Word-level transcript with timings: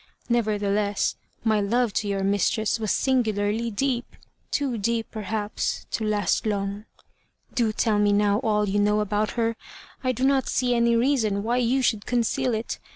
Nevertheless, 0.29 1.15
my 1.43 1.61
love 1.61 1.93
to 2.01 2.07
your 2.07 2.23
mistress 2.23 2.79
was 2.79 2.91
singularly 2.91 3.69
deep; 3.69 4.15
too 4.49 4.75
deep, 4.79 5.11
perhaps, 5.11 5.85
to 5.91 6.03
last 6.03 6.47
long. 6.47 6.85
Do 7.53 7.71
tell 7.71 7.99
me 7.99 8.11
now 8.11 8.39
all 8.39 8.67
you 8.67 8.79
know 8.79 9.01
about 9.01 9.33
her; 9.33 9.55
I 10.03 10.11
do 10.11 10.23
not 10.23 10.47
see 10.49 10.73
any 10.73 10.95
reason 10.95 11.43
why 11.43 11.57
you 11.57 11.83
should 11.83 12.07
conceal 12.07 12.55
it. 12.55 12.79